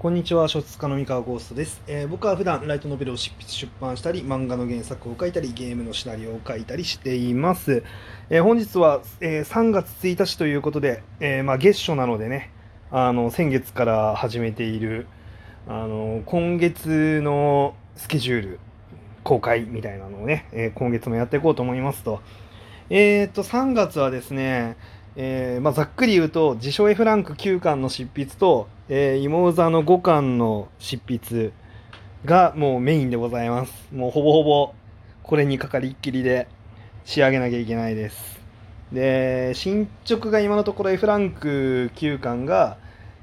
[0.00, 7.82] こんにちは、小説家の三河ゴーストです、えー僕は普段ライトノベルを執筆出版したり、漫画の原作を書いたり、ゲームのシナリオを書いたりしています。
[8.30, 12.50] えー本日は、えー3月1日ということで、えーまあ、月初なのでね、
[12.90, 15.06] あの先月から始めている
[15.68, 18.60] あの今月のスケジュール
[19.22, 22.22] 公開みたいなのをね、えー今月もやっていこうと思いますと。
[22.88, 24.78] えー、と3月はですね、
[25.16, 31.52] えーまあ、ざっくり言うと自称 F ランク9巻の執筆と、えー、芋座の5巻の執筆
[32.26, 34.74] がもうメインでございますもうほぼほぼ
[35.22, 36.48] これにかかりっきりで
[37.06, 38.40] 仕上げなきゃいけないです
[38.92, 42.76] で進捗が今のところ F ランク9巻が、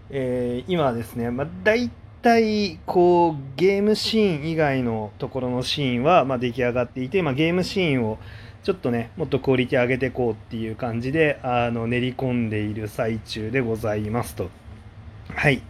[0.10, 8.18] えー今ですね、まあ、大体こうゲームシーン以外のところのシーンはま出来上がっていて、まあ、ゲームシーンを
[8.64, 14.61] ちょっとねもっとクオリティ上げていこうっていう感じであの練り込んでいる最中でございますと。
[15.36, 15.62] はい。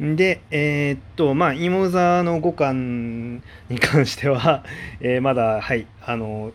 [0.00, 3.36] で、えーっと、まあ、芋座の五感
[3.68, 4.64] に関しては、
[5.00, 6.52] えーまだ、はい、あの、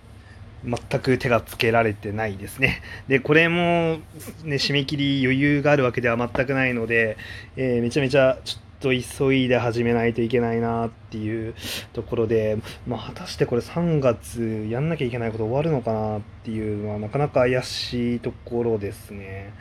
[0.63, 2.81] 全く手がつけられてないですね。
[3.07, 3.99] で、これも、
[4.43, 7.17] ね、締め切り余裕があるわけでは全くないので、
[7.57, 11.55] えーめちゃめちゃちょっとと急いで始めないといけないなっていう
[11.93, 19.53] ところで、まあ、果たしてこれ3月やんなきゃいけないこと終わるのかなっていうのはなかなか怪しいところですね。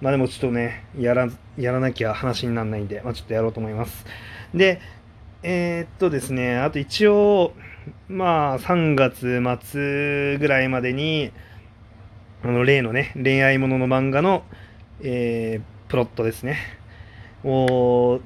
[0.00, 4.06] まあでもちょっとね、やらやらなきゃ話にならないんで、まあ、ちょっとやろうと思います。
[4.54, 4.80] で、
[5.42, 7.52] えーっとですね、あと一応、
[8.08, 11.32] まあ3月末ぐらいまでに、
[12.44, 14.44] あの例のね、恋愛ものの漫画の、
[15.02, 16.58] えープロットですね、
[17.44, 18.20] を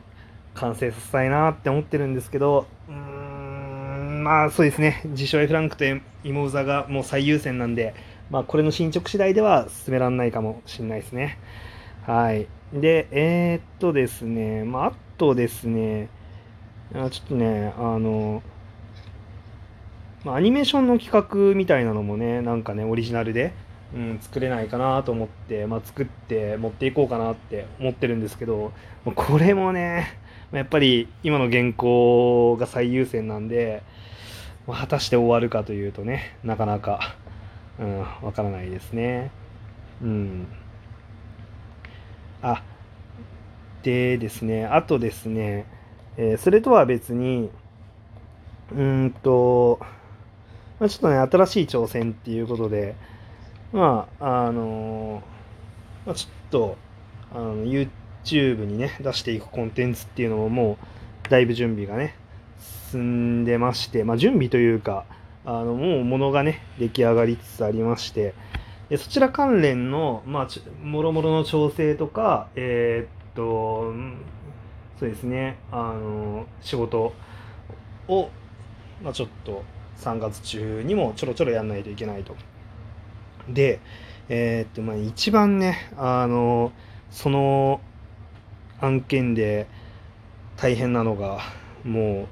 [0.55, 5.85] 完成させたいなって思ってるんですけど、うーん、まあそうですね、自称 F ランクと
[6.25, 7.95] 芋座がもう最優先なんで、
[8.31, 11.39] まあこれの進捗次第では進められないかもしれないですね。
[12.07, 12.47] はい。
[12.73, 16.09] で、えー、っとですね、まああとですね、
[16.95, 18.43] あちょっとね、あの、
[20.25, 23.53] まあ、アニメーションの企画みたいなのもね、なんかね、オリジナルで、
[23.95, 28.73] うん、作れないかなと思って、まあ、作って持っていこうかなって思ってるんですけど、
[29.05, 30.22] これもね、
[30.53, 33.83] やっぱり今の原稿が最優先なんで、
[34.67, 37.17] まあ果たして終わるかというとね、なかなか、
[37.81, 39.31] うん、わからないですね。
[40.03, 40.47] うん。
[42.43, 42.63] あ、
[43.83, 45.67] でですね、あとですね、
[46.17, 47.51] えーそれとは別に、
[48.75, 49.79] うんと、
[50.81, 52.97] まあ、ちょっとね、新しい挑戦っていうことで、
[53.73, 56.79] まあ、あのーまあ、ちょっと、
[57.35, 60.79] あの、言って YouTube にね、出していくコンテンツっていうのもも
[61.27, 62.15] う、だいぶ準備がね、
[62.91, 65.05] 進んでまして、まあ、準備というか、
[65.45, 68.35] あの、もう物がね、出来上がりつつありまして、
[68.89, 70.49] でそちら関連の、まあ、
[70.85, 73.93] もろもろの調整とか、えーっと、
[75.01, 77.15] そうですね、あの、仕事
[78.09, 78.31] を、
[79.03, 79.65] まあ、ちょっと
[79.99, 82.37] 3月中にもちょろちょろやんないといけないと。
[83.49, 83.81] で、
[84.29, 86.73] えーっと、まあ、一番ね、あの、
[87.11, 87.81] その
[88.83, 89.69] 案件で
[90.57, 91.41] 大変なのが、
[91.85, 92.27] もう、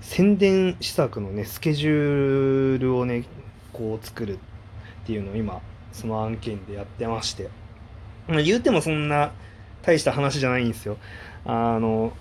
[0.00, 3.24] 宣伝施策のね、スケジュールをね、
[3.72, 4.38] こう作るっ
[5.06, 5.60] ていうのを今、
[5.92, 7.48] その案件でやってまして。
[8.28, 9.32] ま、言うてもそんな
[9.82, 10.96] 大した話じゃないんですよ。
[11.44, 12.12] あの、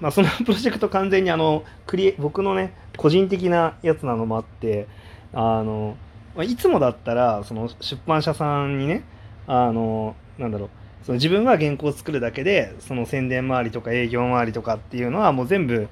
[0.00, 4.86] まあ、その プロジェクト完全にあのクリエ僕のね個人的なやつなのもあって
[5.32, 5.96] あの、
[6.34, 9.04] まあ、いつもだったらその出版社さんにね
[9.46, 10.70] あのなんだろう
[11.04, 15.88] その自分が原稿を作るだけでその宣伝周りとか営業周りとかっていうのはもう全部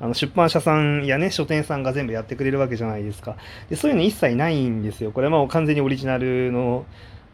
[0.00, 3.36] あの出版社さんやね書店さんが全部やってくれるわけじゃないですか。
[3.70, 5.12] でそういうの一切ないんですよ。
[5.12, 6.84] これはもう完全にオリジナルの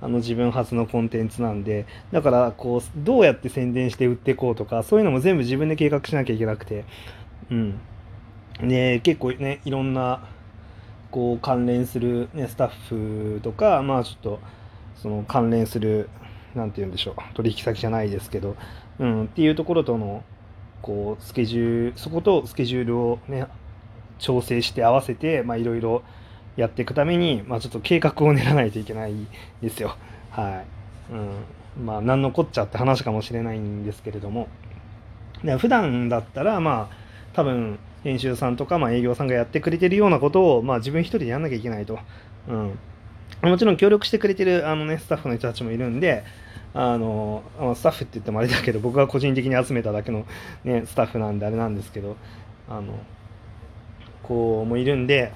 [0.00, 1.87] あの自分発のコンテンツなんで。
[2.12, 6.84] だからこうどうやって宣伝して売っていこうとかそういうのも全部自分で計画しなきゃいけなくて。
[7.50, 7.81] うん。
[8.60, 10.28] で結構ねいろんな
[11.10, 12.69] こう関連する、ね、スタッ
[13.37, 14.41] フとかまあちょっと
[14.97, 16.09] その関連する
[16.54, 18.56] なんて言うんでしょう取引先じゃないですけど、
[18.98, 20.24] うん、っていうところとの
[20.82, 23.47] こうスケジュールそことスケジュールをね
[24.18, 26.03] 調整して合わせていろいろ
[26.56, 29.15] やっていくために、まあ、ちょっと計画を練らないといけない
[29.60, 29.97] ですよ。
[30.30, 30.62] は
[31.10, 31.12] い。
[31.12, 31.84] うん。
[31.84, 34.48] まあ、何のこっちゃって話かもしれないんですけれども。
[35.42, 36.97] で普段だったら、まあ、
[37.32, 41.98] 多分、編集さんとか、まあ、営業さんがやってくれてるようなことを、まあ、自分一人でやんなきゃいけないと。
[42.48, 42.78] うん。
[43.40, 46.24] もちろん協力してくれてる、あのね、スタッフの人たちもいるんで、
[46.74, 47.42] あの、
[47.74, 50.26] スタッフって言ってもあれだけど、僕が個人的に集めただけの
[50.64, 52.16] ね、スタッフなんであれなんですけど、
[52.68, 52.98] あの、
[54.22, 55.32] こう、もいるんで、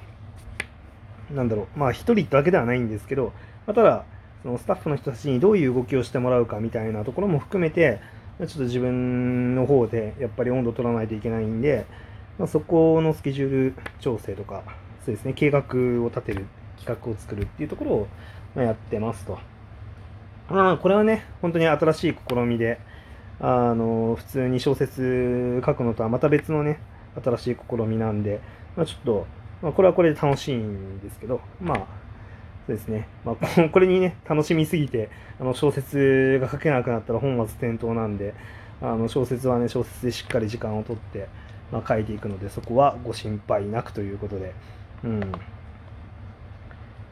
[1.33, 3.33] なんだろう、まあ一人だけではないんですけど、
[3.65, 4.05] まあ、ただ、
[4.43, 7.99] そのスタッフの人たちにどういう動きをしてもらうかみたいなところも含めて、
[8.39, 11.85] ちょっと自分の方でやっぱり温度を取らないといけないんで、
[12.37, 14.63] まあ、そこのスケジュール調整とか、
[15.05, 15.61] そうですね、計画
[16.03, 16.45] を立てる、
[16.77, 18.07] 企画を作るっていうところを
[18.57, 19.39] まやってますと。
[20.49, 22.79] まあ、これはね、本当に新しい試みで、
[23.39, 26.79] あの、普通に小説書くのとはまた別のね、
[27.23, 28.39] 新しい試みなんで、
[28.75, 29.27] まあ、ちょっと、
[29.61, 31.77] まあ、これはこれで楽しいんですけど、まあ、
[32.65, 33.07] そうですね。
[33.25, 35.09] まあ、こ れにね、楽しみすぎて、
[35.39, 38.33] あの、小説が書けなくなったら本末転倒なんで、
[38.81, 41.27] あの、小説はね、小説でしっかり時間をとって、
[41.71, 44.53] まあ、書いていくので、そこはご心配なくということで、
[45.03, 45.31] うん。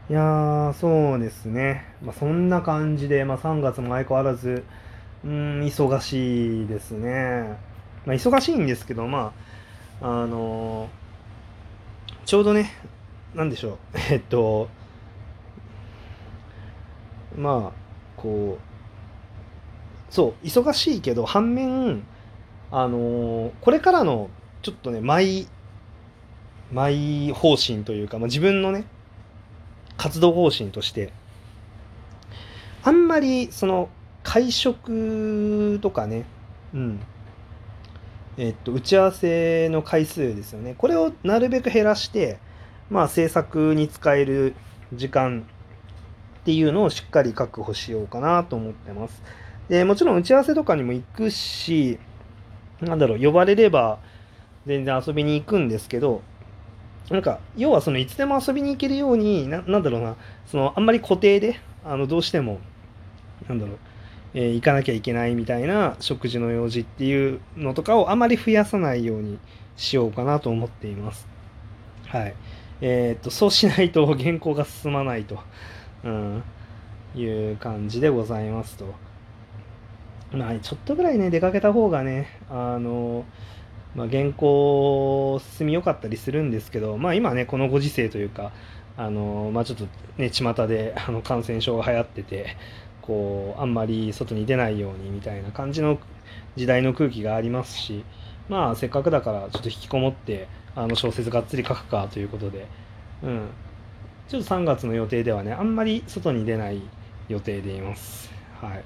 [0.08, 1.84] いやー、そうですね。
[2.04, 4.64] まあ、そんな感じで、まあ、3月も相変わらず、
[5.24, 7.58] うん、忙しいですね。
[8.06, 9.34] まあ、忙しいんですけど、ま
[10.00, 12.70] あ、あのー、ちょうどね、
[13.34, 13.78] なんでしょう、
[14.14, 14.70] えっと、
[17.36, 22.04] まあ、こう、そう、忙しいけど、反面、
[22.70, 24.30] あのー、これからの、
[24.62, 25.48] ちょっとね、マイ、
[26.72, 28.86] マイ方針というか、まあ、自分のね、
[29.98, 31.12] 活動方針として、
[32.84, 33.90] あんまり、その、
[34.24, 36.26] 会食とかね、
[36.74, 37.00] うん、
[38.38, 40.76] えっと、打ち合わせの回数ですよね。
[40.78, 42.38] これをなるべく減らして、
[42.90, 44.56] まあ、制作に使える
[44.94, 45.48] 時間
[46.42, 49.24] っていうのをしっかり確保しようかなと思ってます。
[49.70, 51.98] で、もちろん打ち合わせとかにも行くし、
[52.82, 54.00] なんだろう、呼ばれれば
[54.68, 56.22] 全然遊びに行くんですけど、
[57.10, 60.16] なんか、要はそのいつでも遊びに行けるように、ななんだろうな、
[60.48, 62.60] そのあんまり固定で、あの、どうしても、
[63.48, 63.78] なんだろう、
[64.34, 69.40] えー、行かなきゃいけないみたいな食事の用事っていうのとかをあまり増やさないように
[69.78, 71.28] しようかなと思っています。
[72.08, 72.36] はい。
[72.82, 75.40] えー、っと、そうしないと原稿が進まないと、
[76.04, 76.44] うん、
[77.16, 78.94] いう感じでございますと。
[80.32, 83.26] まあ、ちょっとぐらいね、出かけた方がね、あの、
[83.96, 88.52] まあ、原稿進み良かったりするんですけど、まあ今ね、このご時世というか、
[88.98, 89.88] あの、まあちょっと
[90.18, 92.58] ね、巷であの感染症が流行ってて、
[93.06, 96.00] こうあんまり外に出ないようにみたいな感じの
[96.56, 98.04] 時代の空気がありますし
[98.50, 102.68] まあせっかくだからちょっと引きこもってあの小説がっつり書くかということで、
[103.24, 103.50] うん、
[104.28, 106.82] ちょっと3月の予定ではねあんまり外に出ない
[107.30, 108.32] 予定でいます。
[108.62, 108.84] はい、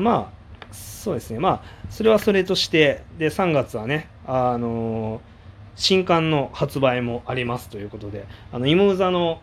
[0.00, 0.37] まあ
[0.72, 5.20] そうですねまあそれはそれとしてで3月はねあの
[5.74, 9.40] 新刊の発売もありますということであの芋座の、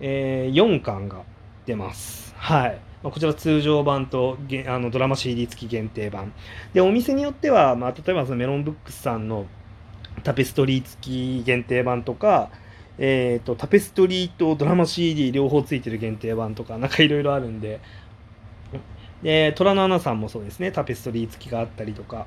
[0.00, 1.22] えー、4巻が
[1.66, 2.34] 出ます。
[2.36, 6.32] はいま、こちら通常版とあのドラマ CD 付き限定版。
[6.72, 9.46] で、お店によっては、まあ、例えばそのメロンブックスさんの
[10.24, 12.50] タペストリー付き限定版とか、
[12.98, 17.80] えーと、タペストリーとドラマ CD 両方付いてる限定版とか、なんかいろいろあるんで、
[19.22, 22.26] で、虎の穴さんもそうですね、タペストリー付きがあったりとか、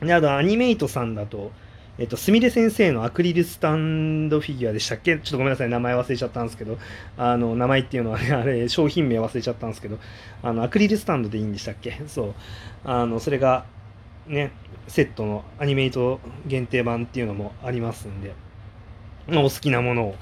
[0.00, 1.50] で、あとアニメイトさんだと、
[1.98, 5.18] えっと、すみれ先生のアクリルスタンドフィギュアでしたっけ？
[5.18, 6.78] ちょっとごめんなさい、名前忘れちゃったんですけど、
[7.16, 9.98] あの、名前っていうのはね、 あれ、商品名忘れちゃったんですけど、
[10.42, 12.00] あの、アクリルスタンドでいいんでしたっけ？
[12.06, 12.34] そう。
[12.84, 13.64] あの、それが、
[14.28, 14.52] ね、
[14.86, 18.32] セットのアニメイト限定版っていうのもありますんで、
[19.26, 20.16] まあ、お好きなものを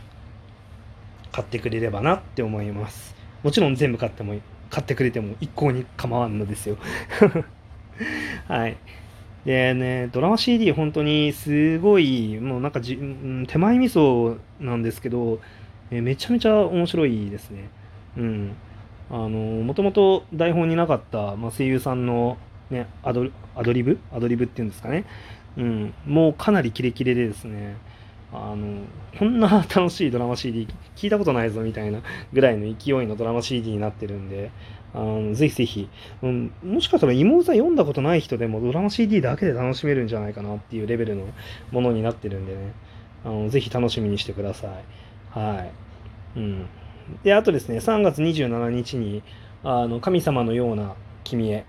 [1.32, 3.14] 買ってくれればなって思います。
[3.42, 4.34] もちろん全部買っても、
[4.70, 6.76] 買ってくれても一向に構わんのですよ。
[8.48, 8.76] はい。
[9.44, 12.98] でね、ドラマ CD 本当にすごい、もうなんかじ、
[13.46, 15.40] 手前味噌なんですけど、
[15.90, 17.68] えめちゃめちゃ面白いですね。
[18.16, 18.56] うん。
[19.08, 22.38] あの、もともと台本になかった、まあ、声優さんの
[22.70, 23.98] ね、アドアドリブ？
[24.12, 25.04] アドリブっていうんですかね。
[25.56, 25.94] うん。
[26.06, 27.76] もうかなりキレキレでですね、
[28.32, 28.82] あの、
[29.18, 32.00] こんな楽しいドラマ CD 聞いたことないぞみたいな
[32.32, 34.50] ぐらいの勢いのドラマ CD になってるんで、
[34.94, 35.88] あのぜひぜひ、
[36.22, 41.26] うん、もしかしたら妹座読んだことない人でもドラマ CD だけで楽しめるんじゃないかなっていうレベルの
[41.70, 42.72] ものになってるんでね、
[43.24, 45.38] あのぜひ楽しみにしてください。
[45.38, 45.70] は
[46.34, 46.38] い。
[46.38, 46.66] うん。
[47.22, 49.22] で、あとですね、3月27日に、
[49.62, 51.66] あの神様のような君へ、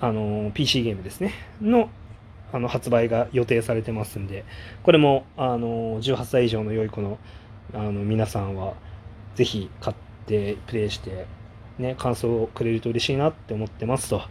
[0.00, 1.90] あの PC ゲームですね、の
[2.52, 4.44] あの発売が予定されてますんで、
[4.82, 7.18] これもあの18歳以上の良い子の
[7.74, 8.74] あの皆さんは、
[9.34, 11.26] ぜひ買ってプレイして
[11.78, 14.22] ね、感想をくれると嬉しいなって思ってますと。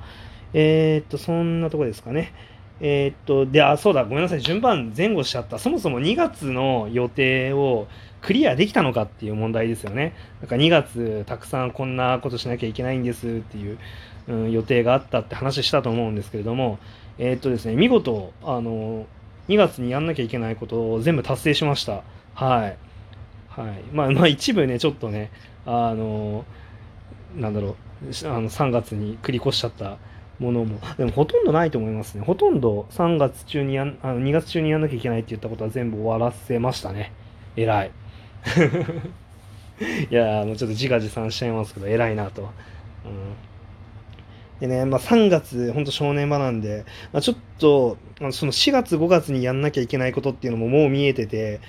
[0.54, 2.34] えー、っと、そんなとこですかね。
[2.80, 5.60] えー、っと、で、あ、そうだ、ごめんなさい、順番前後しちゃった。
[5.60, 7.88] そもそも2月の予定を
[8.22, 10.16] クリアできたのかっていう問題ですよね。
[10.42, 13.78] なんか2月たくさんこんなことしなきゃいけないんですっていう、
[14.30, 16.80] ん、予定があったって話したと思うんですけれども、
[17.18, 19.06] えー、っとですね、見事、あの、
[19.48, 22.04] 2月にやんなきゃいけないことを全部達成しました。
[22.34, 22.78] はい。
[23.50, 23.82] はい。
[23.94, 25.32] まあ、まあ一部ね、ちょっとね、
[25.66, 26.46] あの、
[27.36, 27.76] なんだろう
[28.26, 29.98] あの3月に繰り越しちゃった
[30.40, 32.24] ものも、でもほとんどないと思いますね。
[32.24, 37.14] ほとんど3月中にやん、あの2月中にやんなきゃいけないって言ったことは全部終わらせましたね。
[37.56, 37.92] 偉い。
[40.10, 42.42] いやもうちょっと自画自賛しちゃいますけど、偉いなと。
[42.42, 42.50] うん
[44.62, 47.98] でね、まあ、3月、本当正念場なんで、まあ、ちょっと、
[48.30, 51.60] その4月、5月にやんなきゃいけないことっていうのももう見えてて、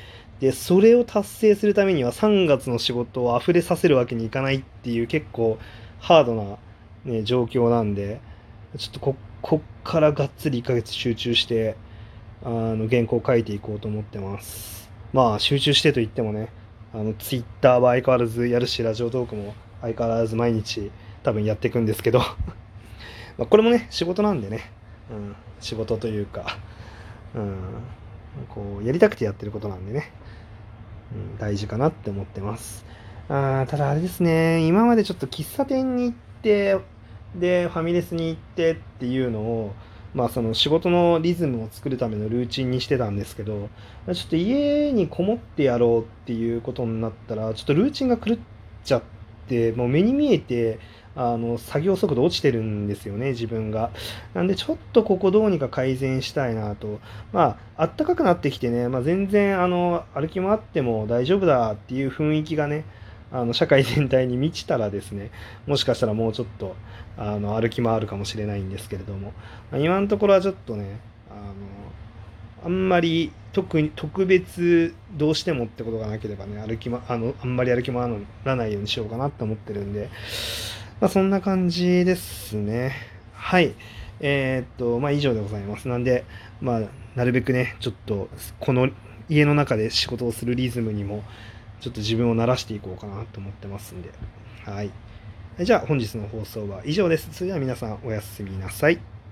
[0.41, 5.59] で、それを達成するためには3月の仕事を溢れさせるわけにいかないっていう結構
[6.01, 6.59] ハードな、
[7.07, 8.21] ね、状況なんで、
[8.77, 11.77] ちょっとこ、こっからがっつり1ヶ月集中して、
[12.45, 14.91] あの、原稿を書いていこうと思ってます。
[15.15, 16.51] まあ、集中してと言ってもね、
[16.93, 22.23] あの、ツイッターは相変わらずやるし、ラジオトークも相変わらず毎日多分やっていくんですけど
[23.39, 24.71] まあこれもね、仕事なんでね、
[25.11, 26.59] うん、仕事というか、
[27.35, 27.57] うん、
[28.49, 30.11] こう、やりたくてやってることなんでね、
[31.15, 32.85] うん、大事かなって思ってます。
[33.29, 36.79] あただあれですね、今までちょっと喫茶店に行って、
[37.35, 39.75] で、ファミレスに行ってっていうのを、
[40.15, 43.71] まあその仕事のリズムを作るためのルーチンにしてたんですけど、
[44.13, 48.39] ちょっと家にこもってやろうっていうことになったら、ちょっとルーチンが狂っ
[48.85, 49.03] ちゃっ
[49.49, 50.79] て、もう目に見えて、
[51.15, 53.91] あの作業速度落ちてるんですよね、自分が。
[54.35, 57.01] なんで、ちょっとここどうにか改善したいなと。
[57.33, 62.85] まあ、あったかくなってきてね、まあ、全然あの歩き回っても大丈夫だっていう雰囲気がね、
[63.31, 65.31] あの社会全体に満ちたらですね、
[65.67, 66.77] もしかしたらもうちょっと
[67.17, 69.33] あの歩き回るかもしれないんですけれども、
[69.71, 70.99] まあ、今のところはちょっとね、
[71.31, 71.53] あの
[72.65, 78.11] あんまり特に特別どうしてもってことがなければね、歩きま、あの、あんまり歩き回
[78.45, 80.09] らないようにしようかなって思ってるんで、
[81.03, 82.93] まあ、そんな感じですね。
[83.35, 83.75] はい。
[84.21, 85.89] えー、っと、まあ、以上でございます。
[85.89, 86.25] なんで、
[86.61, 86.83] まあ、
[87.17, 88.29] なるべくね、ちょっと、
[88.61, 88.89] この
[89.29, 91.25] 家の中で仕事をするリズムにも、
[91.81, 94.11] ちょっと自分を慣らしていこうかなと思ってますんで。
[94.65, 94.93] はい。
[95.59, 97.29] じゃあ、本日の放送は以上です。
[97.33, 99.01] それでは皆さん、おやすみなさい。